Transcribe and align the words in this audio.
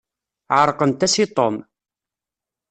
Ɛeṛqent-as 0.59 1.15
i 1.23 1.25
Tom. 1.35 1.55